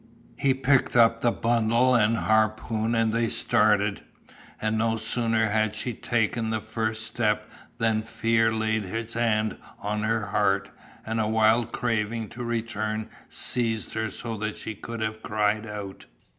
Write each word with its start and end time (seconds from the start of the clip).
He 0.35 0.55
picked 0.55 0.95
up 0.95 1.21
the 1.21 1.31
bundle 1.31 1.93
and 1.93 2.17
harpoon 2.17 2.95
and 2.95 3.13
they 3.13 3.29
started, 3.29 4.01
and 4.59 4.75
no 4.75 4.97
sooner 4.97 5.49
had 5.51 5.75
she 5.75 5.93
taken 5.93 6.49
the 6.49 6.59
first 6.59 7.05
step 7.05 7.47
than 7.77 8.01
Fear 8.01 8.51
laid 8.55 8.81
his 8.81 9.13
hand 9.13 9.57
on 9.77 10.01
her 10.01 10.25
heart 10.25 10.71
and 11.05 11.19
a 11.19 11.27
wild 11.27 11.71
craving 11.71 12.29
to 12.29 12.43
return 12.43 13.09
seized 13.29 13.93
her 13.93 14.09
so 14.09 14.37
that 14.37 14.57
she 14.57 14.73
could 14.73 15.01
have 15.01 15.21
cried 15.21 15.67
out. 15.67 16.07